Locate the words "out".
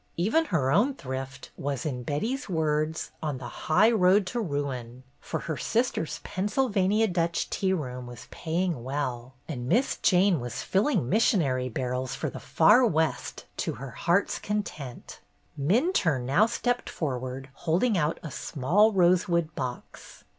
17.95-18.17